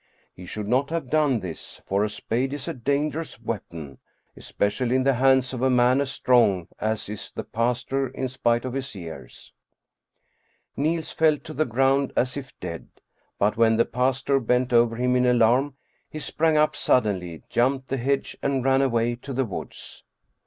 [0.33, 3.99] He should not have done this, for a spade is a dangerous weapon,
[4.35, 8.65] especially in the hands of a man as strong as is the pastor in spite
[8.65, 9.53] of his years.
[10.75, 12.87] Niels fell to the ground as if dead.
[13.37, 15.75] But when the pastor bent over him in alarm,
[16.09, 20.03] he sprang up suddenly, jumped the hedge and ran away to the woods.